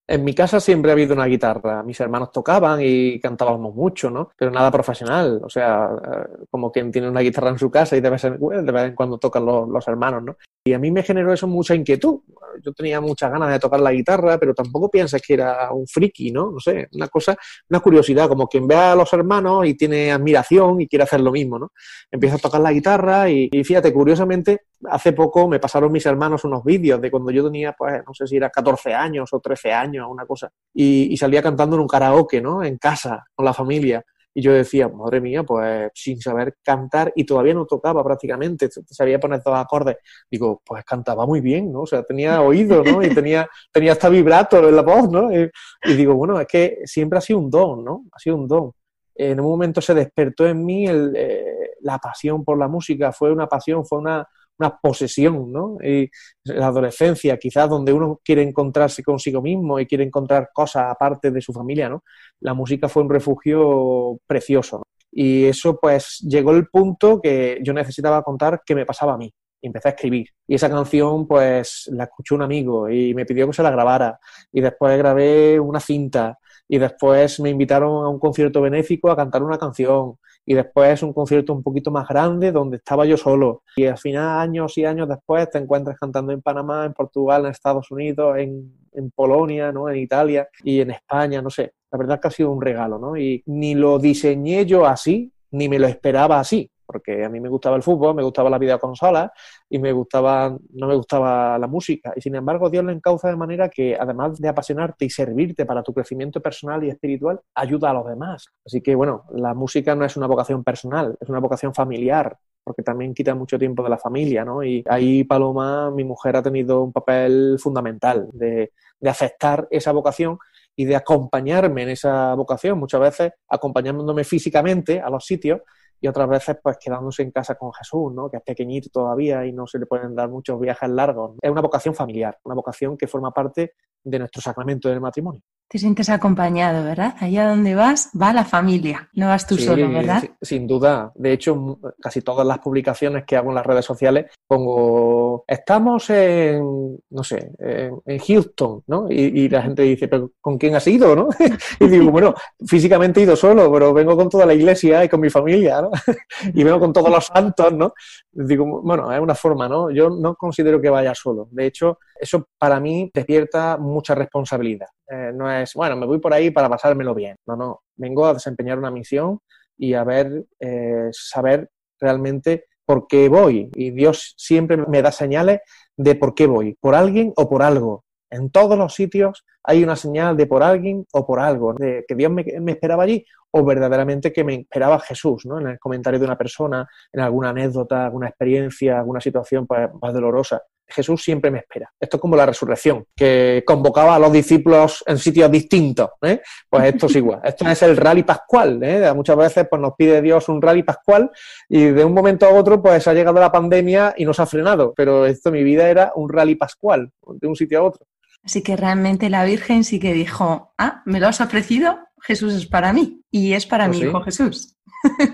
[0.07, 1.81] En mi casa siempre ha habido una guitarra.
[1.81, 4.29] Mis hermanos tocaban y cantábamos mucho, ¿no?
[4.37, 5.41] Pero nada profesional.
[5.43, 8.37] O sea, eh, como quien tiene una guitarra en su casa y de vez en,
[8.39, 10.37] de vez en cuando tocan los, los, hermanos, ¿no?
[10.67, 12.21] Y a mí me generó eso mucha inquietud.
[12.63, 16.32] Yo tenía muchas ganas de tocar la guitarra, pero tampoco piensas que era un friki,
[16.32, 16.49] ¿no?
[16.49, 17.36] No sé, una cosa,
[17.69, 21.32] una curiosidad, como quien ve a los hermanos y tiene admiración y quiere hacer lo
[21.32, 21.71] mismo, ¿no?
[22.10, 26.43] Empiezo a tocar la guitarra y, y fíjate, curiosamente, hace poco me pasaron mis hermanos
[26.43, 29.71] unos vídeos de cuando yo tenía, pues, no sé si era 14 años o 13
[29.71, 32.63] años, una cosa, y, salía cantando en un karaoke, ¿no?
[32.63, 34.04] En casa, con la familia.
[34.37, 39.17] Y yo decía, madre mía, pues sin saber cantar y todavía no tocaba prácticamente, sabía
[39.17, 39.95] poner dos acordes.
[40.29, 41.83] Digo, pues cantaba muy bien, ¿no?
[41.83, 43.01] O sea, tenía oído, ¿no?
[43.01, 45.31] Y tenía, tenía hasta vibrato en la voz, ¿no?
[45.31, 45.49] Y,
[45.95, 48.03] digo, bueno, es que siempre ha sido un don, ¿no?
[48.11, 48.73] Ha sido un don.
[49.15, 53.47] En un momento se despertó en mí eh, la pasión por la música, fue una
[53.47, 55.77] pasión, fue una, una posesión, ¿no?
[55.83, 56.09] Y
[56.45, 61.41] la adolescencia, quizás donde uno quiere encontrarse consigo mismo y quiere encontrar cosas aparte de
[61.41, 62.03] su familia, ¿no?
[62.39, 64.83] La música fue un refugio precioso.
[65.11, 69.33] Y eso, pues, llegó el punto que yo necesitaba contar qué me pasaba a mí.
[69.61, 70.27] Y empecé a escribir.
[70.45, 74.19] Y esa canción, pues, la escuchó un amigo y me pidió que se la grabara.
[74.51, 76.37] Y después grabé una cinta.
[76.67, 81.13] Y después me invitaron a un concierto benéfico a cantar una canción y después un
[81.13, 83.63] concierto un poquito más grande donde estaba yo solo.
[83.75, 87.51] Y al final, años y años después, te encuentras cantando en Panamá, en Portugal, en
[87.51, 89.89] Estados Unidos, en, en Polonia, ¿no?
[89.89, 91.73] en Italia y en España, no sé.
[91.91, 93.15] La verdad que ha sido un regalo, ¿no?
[93.15, 97.49] Y ni lo diseñé yo así, ni me lo esperaba así porque a mí me
[97.49, 99.31] gustaba el fútbol, me gustaba la videoconsola
[99.69, 102.13] y me gustaba, no me gustaba la música.
[102.15, 105.83] Y sin embargo, Dios lo encauza de manera que, además de apasionarte y servirte para
[105.83, 108.45] tu crecimiento personal y espiritual, ayuda a los demás.
[108.65, 112.83] Así que, bueno, la música no es una vocación personal, es una vocación familiar, porque
[112.83, 114.63] también quita mucho tiempo de la familia, ¿no?
[114.63, 120.37] Y ahí Paloma, mi mujer, ha tenido un papel fundamental de, de aceptar esa vocación
[120.75, 125.61] y de acompañarme en esa vocación, muchas veces acompañándome físicamente a los sitios,
[126.01, 128.29] y otras veces pues quedándose en casa con Jesús, ¿no?
[128.29, 131.38] que es pequeñito todavía y no se le pueden dar muchos viajes largos.
[131.41, 135.41] Es una vocación familiar, una vocación que forma parte de nuestro sacramento del matrimonio.
[135.67, 137.15] Te sientes acompañado, ¿verdad?
[137.19, 140.23] Allá donde vas, va la familia, no vas tú solo, ¿verdad?
[140.39, 141.12] Sin duda.
[141.15, 146.99] De hecho, casi todas las publicaciones que hago en las redes sociales pongo, estamos en,
[147.10, 149.08] no sé, en, Houston, ¿no?
[149.10, 151.30] Y, la gente dice, ¿pero con quién has ido, no?
[151.80, 152.36] y digo, bueno,
[152.67, 155.89] físicamente he ido solo, pero vengo con toda la iglesia y con mi familia, ¿no?
[156.53, 157.93] y vengo con todos los santos, ¿no?
[158.32, 159.89] Digo, bueno, es una forma, ¿no?
[159.89, 161.47] Yo no considero que vaya solo.
[161.51, 164.88] De hecho, eso para mí despierta mucha responsabilidad.
[165.10, 167.36] Eh, no es, bueno, me voy por ahí para pasármelo bien.
[167.45, 167.82] No, no.
[167.95, 169.39] Vengo a desempeñar una misión
[169.78, 173.70] y a ver, eh, saber realmente por qué voy.
[173.74, 175.62] Y Dios siempre me da señales
[175.97, 178.03] de por qué voy, por alguien o por algo.
[178.30, 182.16] En todos los sitios hay una señal de por alguien o por algo, de que
[182.16, 185.60] Dios me, me, esperaba allí o verdaderamente que me esperaba Jesús, ¿no?
[185.60, 190.14] En el comentario de una persona, en alguna anécdota, alguna experiencia, alguna situación pues, más
[190.14, 190.62] dolorosa.
[190.88, 191.91] Jesús siempre me espera.
[191.99, 196.09] Esto es como la resurrección, que convocaba a los discípulos en sitios distintos.
[196.21, 196.41] ¿eh?
[196.69, 197.41] Pues esto es igual.
[197.43, 198.81] Esto es el rally pascual.
[198.83, 199.11] ¿eh?
[199.13, 201.31] Muchas veces pues, nos pide Dios un rally pascual
[201.67, 204.93] y de un momento a otro pues ha llegado la pandemia y nos ha frenado.
[204.95, 208.05] Pero esto, mi vida era un rally pascual, de un sitio a otro.
[208.43, 212.67] Así que realmente la Virgen sí que dijo, ah, me lo has ofrecido, Jesús es
[212.67, 214.77] para mí y es para pues mi hijo Jesús.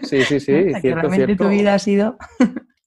[0.04, 0.54] Sí, sí, sí.
[0.82, 2.18] cierto, que realmente tu vida ha sido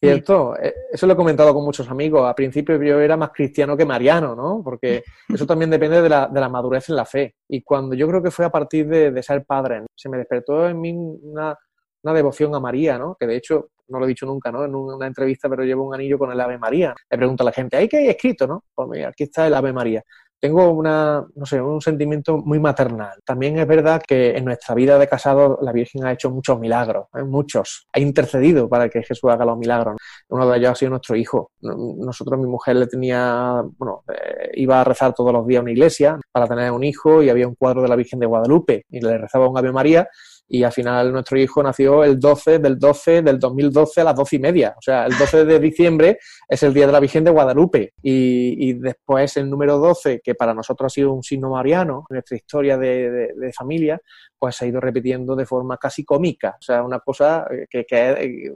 [0.04, 2.28] Cierto, eh, eso lo he comentado con muchos amigos.
[2.28, 4.62] A principio yo era más cristiano que mariano, ¿no?
[4.62, 7.36] Porque eso también depende de la, de la madurez en la fe.
[7.48, 10.68] Y cuando yo creo que fue a partir de, de ser padre, se me despertó
[10.68, 11.56] en mí una,
[12.02, 13.16] una, devoción a María, ¿no?
[13.18, 14.64] Que de hecho, no lo he dicho nunca, ¿no?
[14.64, 16.94] En una entrevista, pero llevo un anillo con el Ave María.
[17.10, 18.64] Le pregunto a la gente, ¿hay qué hay escrito, no?
[18.74, 20.02] Pues mira, aquí está el Ave María
[20.44, 23.18] tengo una, no sé, un sentimiento muy maternal.
[23.24, 27.06] También es verdad que en nuestra vida de casado la Virgen ha hecho muchos milagros,
[27.14, 27.22] ¿eh?
[27.22, 27.86] muchos.
[27.94, 29.96] Ha intercedido para que Jesús haga los milagros.
[30.28, 31.52] Uno de ellos ha sido nuestro hijo.
[31.62, 35.72] Nosotros, mi mujer le tenía, bueno, eh, iba a rezar todos los días a una
[35.72, 39.00] iglesia para tener un hijo y había un cuadro de la Virgen de Guadalupe y
[39.00, 40.06] le rezaba un Ave María
[40.46, 44.36] y al final nuestro hijo nació el 12 del 12 del 2012 a las 12
[44.36, 44.74] y media.
[44.76, 46.18] O sea, el 12 de diciembre
[46.48, 50.54] es el Día de la Virgen de Guadalupe y, después el número 12, que para
[50.54, 54.00] nosotros ha sido un signo mariano nuestra historia de, familia,
[54.38, 56.56] pues se ha ido repitiendo de forma casi cómica.
[56.58, 58.52] O sea, una cosa que, es eh,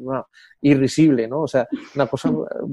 [0.60, 1.42] irrisible, ¿no?
[1.42, 2.30] O sea, una cosa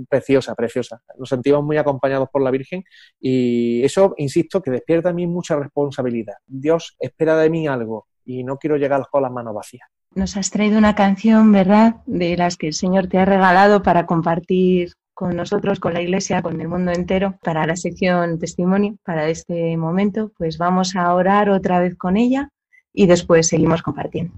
[0.09, 1.01] preciosa, preciosa.
[1.17, 2.83] Nos sentimos muy acompañados por la Virgen
[3.19, 6.35] y eso, insisto, que despierta a mí mucha responsabilidad.
[6.45, 9.87] Dios espera de mí algo y no quiero llegar con las manos vacías.
[10.13, 14.05] Nos has traído una canción, ¿verdad?, de las que el Señor te ha regalado para
[14.05, 19.27] compartir con nosotros, con la Iglesia, con el mundo entero, para la sección testimonio, para
[19.29, 20.31] este momento.
[20.37, 22.49] Pues vamos a orar otra vez con ella
[22.93, 24.33] y después seguimos compartiendo.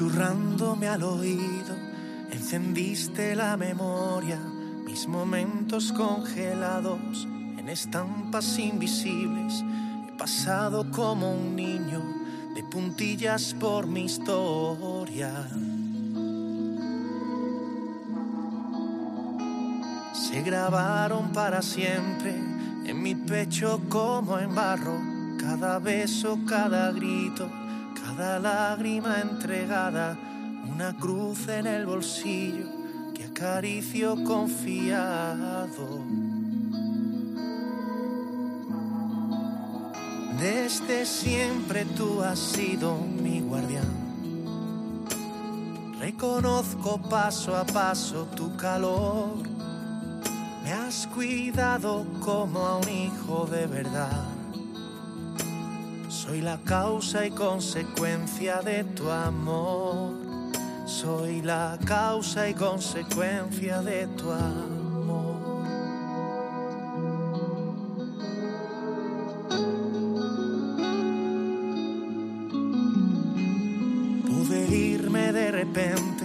[0.00, 1.76] Susurrándome al oído,
[2.32, 4.38] encendiste la memoria,
[4.86, 7.28] mis momentos congelados
[7.58, 9.62] en estampas invisibles.
[10.08, 12.02] He pasado como un niño
[12.54, 15.46] de puntillas por mi historia.
[20.14, 22.34] Se grabaron para siempre
[22.86, 24.98] en mi pecho como en barro,
[25.38, 27.59] cada beso, cada grito
[28.20, 30.14] cada lágrima entregada,
[30.70, 32.66] una cruz en el bolsillo
[33.14, 36.04] que acaricio confiado.
[40.38, 43.88] Desde siempre tú has sido mi guardián.
[45.98, 49.32] Reconozco paso a paso tu calor.
[50.62, 54.29] Me has cuidado como a un hijo de verdad.
[56.30, 60.12] Soy la causa y consecuencia de tu amor.
[60.86, 65.64] Soy la causa y consecuencia de tu amor.
[74.28, 76.24] Pude irme de repente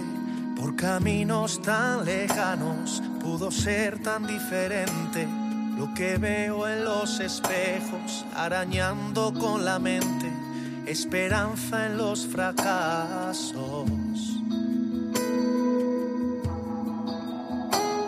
[0.56, 3.02] por caminos tan lejanos.
[3.20, 5.26] Pudo ser tan diferente
[5.76, 10.32] lo que veo en los espejos, arañando con la mente,
[10.86, 13.86] esperanza en los fracasos.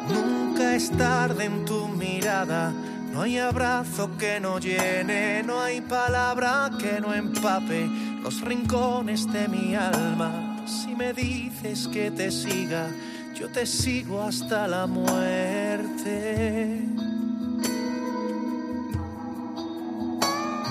[0.09, 2.73] Nunca es tarde en tu mirada,
[3.13, 7.87] no hay abrazo que no llene, no hay palabra que no empape
[8.23, 10.65] los rincones de mi alma.
[10.67, 12.89] Si me dices que te siga,
[13.35, 15.79] yo te sigo hasta la muerte.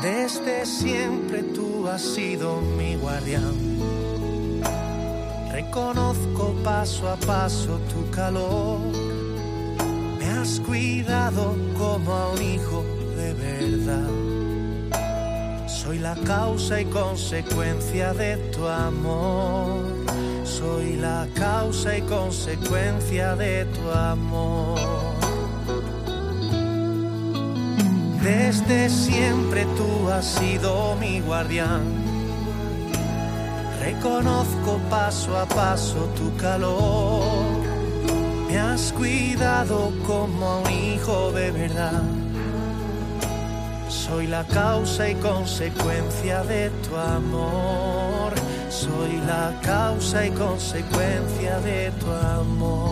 [0.02, 3.56] Desde siempre tú has sido mi guardián.
[5.52, 8.80] Reconozco paso a paso tu calor.
[10.20, 12.86] Me has cuidado como a un hijo
[13.16, 14.08] de verdad.
[15.68, 19.84] Soy la causa y consecuencia de tu amor.
[20.44, 24.97] Soy la causa y consecuencia de tu amor.
[28.28, 31.82] Desde siempre tú has sido mi guardián.
[33.80, 37.24] Reconozco paso a paso tu calor.
[38.50, 42.04] Me has cuidado como a un hijo de verdad.
[43.88, 48.34] Soy la causa y consecuencia de tu amor.
[48.68, 52.87] Soy la causa y consecuencia de tu amor.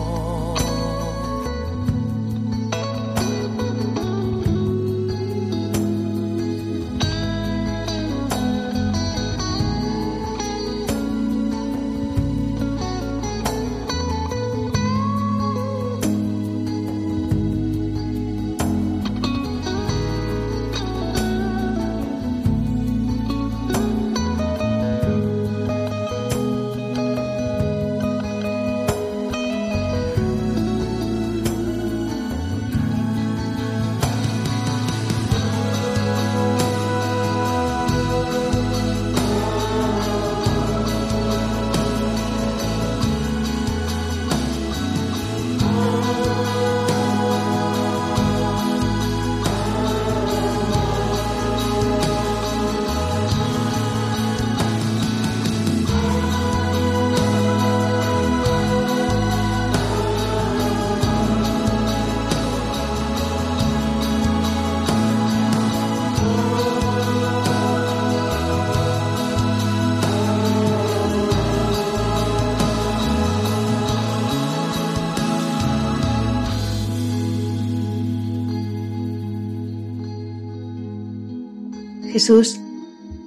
[82.16, 82.58] Jesús,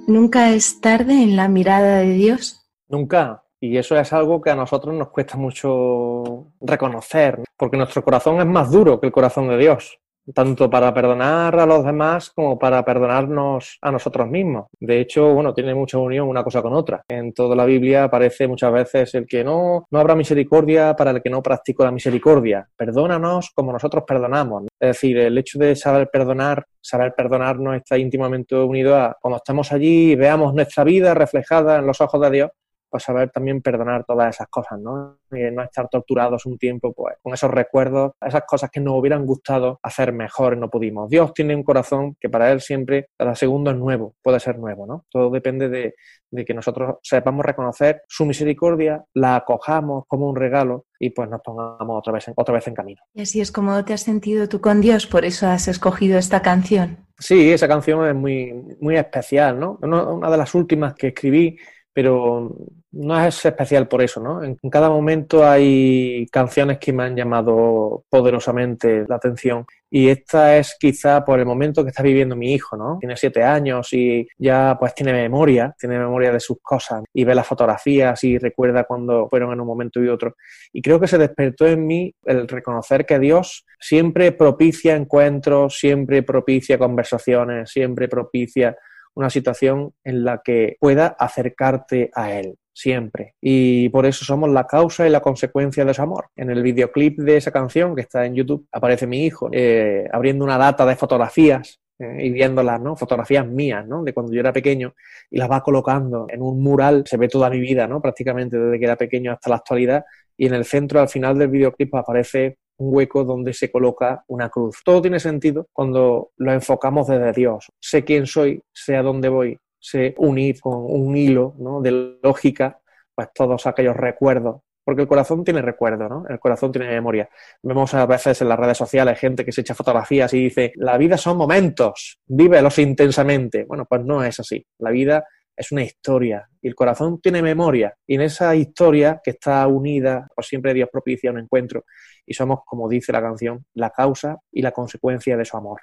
[0.08, 2.66] ¿nunca es tarde en la mirada de Dios?
[2.88, 3.44] Nunca.
[3.60, 8.46] Y eso es algo que a nosotros nos cuesta mucho reconocer, porque nuestro corazón es
[8.46, 9.99] más duro que el corazón de Dios
[10.34, 14.66] tanto para perdonar a los demás como para perdonarnos a nosotros mismos.
[14.78, 17.04] De hecho, bueno, tiene mucha unión una cosa con otra.
[17.08, 21.22] En toda la Biblia aparece muchas veces el que no, no habrá misericordia para el
[21.22, 22.68] que no practicó la misericordia.
[22.76, 24.64] Perdónanos como nosotros perdonamos.
[24.78, 29.72] Es decir, el hecho de saber perdonar, saber perdonarnos está íntimamente unido a cuando estamos
[29.72, 32.50] allí y veamos nuestra vida reflejada en los ojos de Dios,
[32.90, 35.18] pues saber también perdonar todas esas cosas, ¿no?
[35.30, 39.24] Y no estar torturados un tiempo, pues, con esos recuerdos, esas cosas que nos hubieran
[39.24, 41.08] gustado hacer mejor y no pudimos.
[41.08, 44.86] Dios tiene un corazón que para Él siempre, cada segundo es nuevo, puede ser nuevo,
[44.86, 45.04] ¿no?
[45.10, 45.94] Todo depende de,
[46.30, 51.40] de que nosotros sepamos reconocer su misericordia, la acojamos como un regalo y pues nos
[51.40, 53.00] pongamos otra vez en, otra vez en camino.
[53.14, 56.42] Y así es como te has sentido tú con Dios, por eso has escogido esta
[56.42, 57.06] canción.
[57.18, 59.78] Sí, esa canción es muy, muy especial, ¿no?
[59.82, 61.58] Una de las últimas que escribí
[61.92, 62.54] pero
[62.92, 64.42] no es especial por eso, ¿no?
[64.42, 70.76] En cada momento hay canciones que me han llamado poderosamente la atención y esta es
[70.78, 72.98] quizá por el momento que está viviendo mi hijo, ¿no?
[73.00, 77.34] Tiene siete años y ya pues tiene memoria, tiene memoria de sus cosas y ve
[77.34, 80.36] las fotografías y recuerda cuando fueron en un momento y otro.
[80.72, 86.22] Y creo que se despertó en mí el reconocer que Dios siempre propicia encuentros, siempre
[86.22, 88.76] propicia conversaciones, siempre propicia
[89.20, 93.34] una situación en la que pueda acercarte a Él siempre.
[93.40, 96.28] Y por eso somos la causa y la consecuencia de su amor.
[96.36, 100.44] En el videoclip de esa canción que está en YouTube aparece mi hijo eh, abriendo
[100.44, 102.96] una data de fotografías eh, y viéndolas, ¿no?
[102.96, 104.02] Fotografías mías, ¿no?
[104.02, 104.94] De cuando yo era pequeño
[105.30, 107.04] y las va colocando en un mural.
[107.06, 108.00] Se ve toda mi vida, ¿no?
[108.00, 110.04] Prácticamente desde que era pequeño hasta la actualidad.
[110.36, 114.48] Y en el centro, al final del videoclip, aparece un hueco donde se coloca una
[114.48, 114.78] cruz.
[114.84, 117.66] Todo tiene sentido cuando lo enfocamos desde Dios.
[117.78, 121.80] Sé quién soy, sé a dónde voy, sé unir con un hilo ¿no?
[121.82, 122.80] de lógica
[123.14, 124.62] pues todos aquellos recuerdos.
[124.82, 126.24] Porque el corazón tiene recuerdo, ¿no?
[126.26, 127.28] El corazón tiene memoria.
[127.62, 130.96] Vemos a veces en las redes sociales gente que se echa fotografías y dice, la
[130.96, 133.64] vida son momentos, vívelos intensamente.
[133.64, 134.66] Bueno, pues no es así.
[134.78, 135.26] La vida
[135.56, 140.26] es una historia y el corazón tiene memoria y en esa historia que está unida,
[140.34, 141.84] pues siempre Dios propicia un encuentro
[142.26, 145.80] y somos, como dice la canción, la causa y la consecuencia de su amor.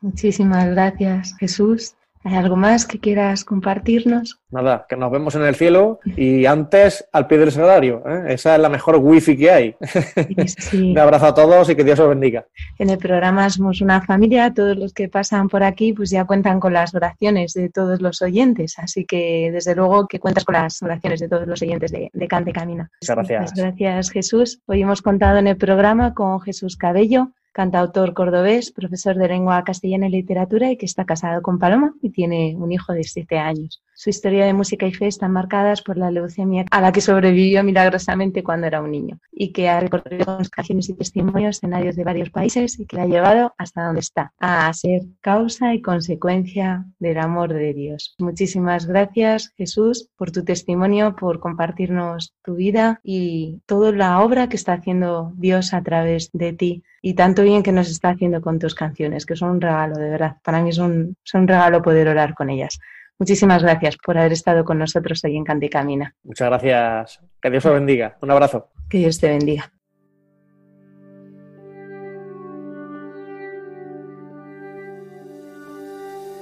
[0.00, 1.97] Muchísimas gracias, Jesús.
[2.24, 4.40] ¿Hay algo más que quieras compartirnos?
[4.50, 8.02] Nada, que nos vemos en el cielo y antes al pie del salario.
[8.06, 8.34] ¿eh?
[8.34, 9.76] Esa es la mejor wifi que hay.
[10.72, 12.46] Un abrazo a todos y que Dios os bendiga.
[12.78, 14.52] En el programa Somos una familia.
[14.52, 18.20] Todos los que pasan por aquí pues ya cuentan con las oraciones de todos los
[18.20, 18.78] oyentes.
[18.78, 22.28] Así que desde luego que cuentas con las oraciones de todos los oyentes de, de
[22.28, 22.90] Cante Camina.
[23.00, 23.40] Muchas gracias.
[23.40, 24.60] Muchas gracias Jesús.
[24.66, 30.08] Hoy hemos contado en el programa con Jesús Cabello cantautor cordobés, profesor de lengua castellana
[30.08, 33.82] y literatura y que está casado con Paloma y tiene un hijo de siete años.
[34.00, 37.64] Su historia de música y fe están marcadas por la leucemia a la que sobrevivió
[37.64, 42.30] milagrosamente cuando era un niño y que ha recorrido canciones y testimonios escenarios de varios
[42.30, 47.18] países y que la ha llevado hasta donde está, a ser causa y consecuencia del
[47.18, 48.14] amor de Dios.
[48.20, 54.54] Muchísimas gracias Jesús por tu testimonio, por compartirnos tu vida y toda la obra que
[54.54, 58.60] está haciendo Dios a través de ti y tanto bien que nos está haciendo con
[58.60, 60.36] tus canciones, que son un regalo, de verdad.
[60.44, 62.78] Para mí es un, un regalo poder orar con ellas.
[63.18, 66.14] Muchísimas gracias por haber estado con nosotros hoy en Canticamina.
[66.22, 67.20] Muchas gracias.
[67.42, 68.16] Que Dios os bendiga.
[68.22, 68.70] Un abrazo.
[68.88, 69.72] Que Dios te bendiga.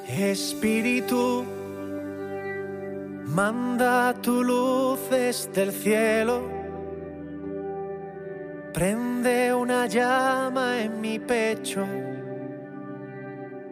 [0.07, 1.45] Espíritu,
[3.27, 6.43] manda tu luz desde el cielo,
[8.72, 11.85] prende una llama en mi pecho.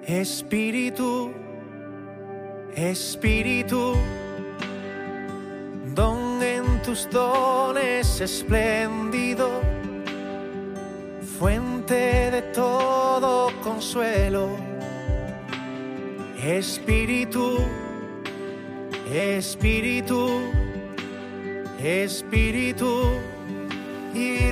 [0.02, 1.32] Espíritu,
[2.76, 3.94] Espíritu,
[5.94, 9.48] don en tus dones espléndido,
[11.38, 14.48] fuente de todo consuelo.
[16.42, 17.58] Espíritu,
[19.12, 20.40] Espíritu,
[21.80, 23.08] Espíritu,
[24.14, 24.50] y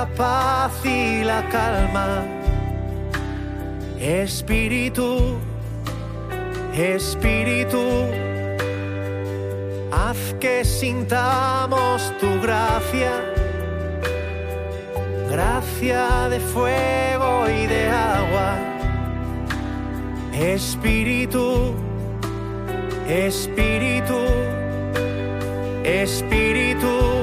[0.00, 2.24] la paz y la calma.
[3.98, 5.36] Espíritu,
[6.74, 7.84] Espíritu,
[9.92, 13.12] haz que sintamos tu gracia,
[15.28, 17.82] gracia de fuego y de
[18.16, 18.50] agua.
[20.32, 21.74] Espíritu,
[23.06, 24.20] Espíritu,
[25.84, 27.19] Espíritu,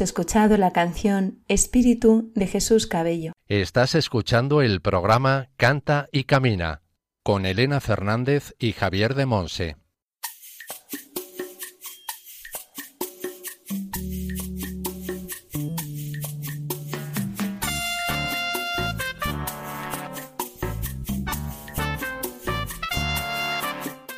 [0.00, 3.32] Escuchado la canción Espíritu de Jesús Cabello.
[3.48, 6.82] Estás escuchando el programa Canta y Camina
[7.22, 9.76] con Elena Fernández y Javier de Monse.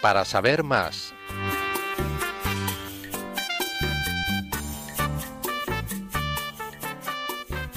[0.00, 1.14] Para saber más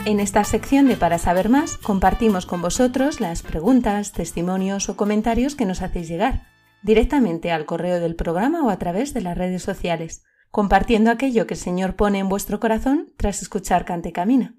[0.06, 5.56] En esta sección de Para saber más compartimos con vosotros las preguntas, testimonios o comentarios
[5.56, 6.43] que nos hacéis llegar,
[6.84, 11.56] directamente al correo del programa o a través de las redes sociales, compartiendo aquello que
[11.56, 14.56] el Señor pone en vuestro corazón tras escuchar Cante Camina.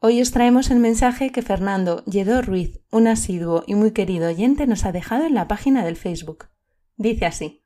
[0.00, 4.66] Hoy os traemos el mensaje que Fernando Lledó Ruiz, un asiduo y muy querido oyente,
[4.66, 6.48] nos ha dejado en la página del Facebook.
[6.96, 7.62] Dice así.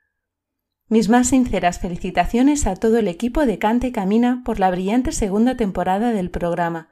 [0.91, 5.57] Mis más sinceras felicitaciones a todo el equipo de Cante Camina por la brillante segunda
[5.57, 6.89] temporada del programa,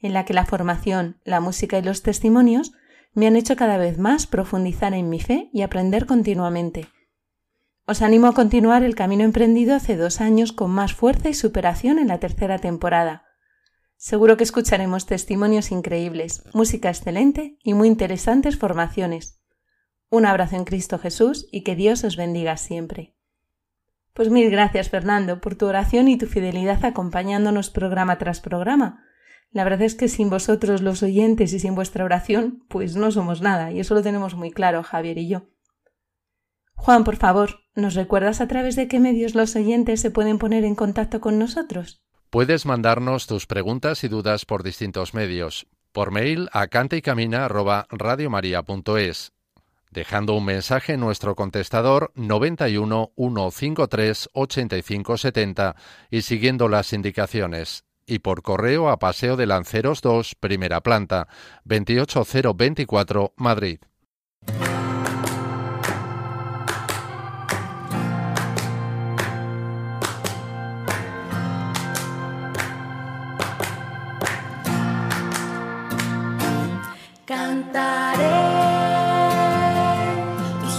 [0.00, 2.72] en la que la formación, la música y los testimonios
[3.12, 6.88] me han hecho cada vez más profundizar en mi fe y aprender continuamente.
[7.86, 12.00] Os animo a continuar el camino emprendido hace dos años con más fuerza y superación
[12.00, 13.26] en la tercera temporada.
[13.96, 19.40] Seguro que escucharemos testimonios increíbles, música excelente y muy interesantes formaciones.
[20.10, 23.15] Un abrazo en Cristo Jesús y que Dios os bendiga siempre.
[24.16, 29.04] Pues mil gracias, Fernando, por tu oración y tu fidelidad acompañándonos programa tras programa.
[29.50, 33.42] La verdad es que sin vosotros los oyentes y sin vuestra oración, pues no somos
[33.42, 35.50] nada, y eso lo tenemos muy claro, Javier y yo.
[36.76, 40.64] Juan, por favor, ¿nos recuerdas a través de qué medios los oyentes se pueden poner
[40.64, 42.02] en contacto con nosotros?
[42.30, 45.66] Puedes mandarnos tus preguntas y dudas por distintos medios.
[45.92, 49.35] Por mail a cantaycamina@radiomaria.es
[49.96, 55.74] dejando un mensaje en nuestro contestador 91 153 85 70
[56.10, 57.84] y siguiendo las indicaciones.
[58.06, 61.28] Y por correo a Paseo de Lanceros 2, primera planta,
[61.64, 63.78] 28024, Madrid.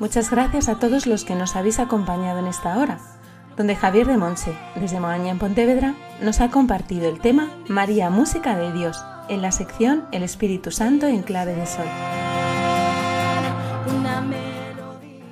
[0.00, 2.98] Muchas gracias a todos los que nos habéis acompañado en esta hora,
[3.56, 8.56] donde Javier de Monse, desde Moaña en Pontevedra, nos ha compartido el tema María Música
[8.56, 11.86] de Dios en la sección El Espíritu Santo en clave de sol.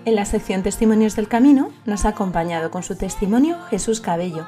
[0.05, 4.47] En la sección Testimonios del Camino nos ha acompañado con su testimonio Jesús Cabello,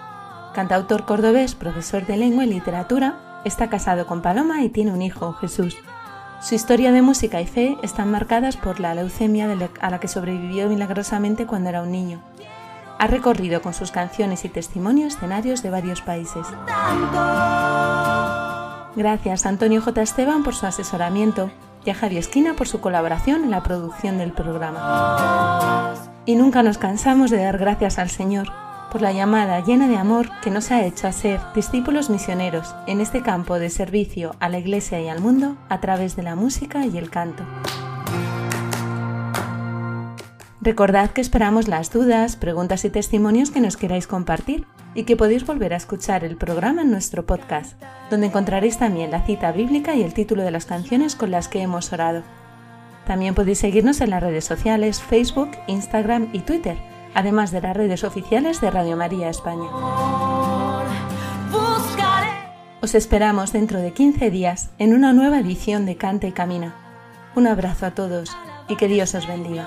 [0.55, 5.33] cantautor cordobés, profesor de lengua y literatura, está casado con Paloma y tiene un hijo,
[5.35, 5.77] Jesús.
[6.41, 9.49] Su historia de música y fe están marcadas por la leucemia
[9.80, 12.20] a la que sobrevivió milagrosamente cuando era un niño.
[12.99, 16.47] Ha recorrido con sus canciones y testimonios escenarios de varios países.
[18.97, 20.03] Gracias a Antonio J.
[20.03, 21.51] Esteban por su asesoramiento
[21.85, 25.95] y a Javi Esquina por su colaboración en la producción del programa.
[26.26, 28.53] Y nunca nos cansamos de dar gracias al Señor
[28.95, 33.01] por la llamada llena de amor que nos ha hecho a ser discípulos misioneros en
[33.01, 36.86] este campo de servicio a la Iglesia y al mundo a través de la música
[36.86, 37.42] y el canto.
[40.61, 44.64] Recordad que esperamos las dudas, preguntas y testimonios que nos queráis compartir
[44.95, 47.76] y que podéis volver a escuchar el programa en nuestro podcast,
[48.12, 51.62] donde encontraréis también la cita bíblica y el título de las canciones con las que
[51.62, 52.22] hemos orado.
[53.09, 58.05] También podéis seguirnos en las redes sociales Facebook, Instagram y Twitter, además de las redes
[58.05, 59.69] oficiales de Radio María España.
[62.83, 66.75] Os esperamos dentro de 15 días en una nueva edición de Canta y Camina.
[67.35, 68.37] Un abrazo a todos
[68.69, 69.67] y que Dios os bendiga.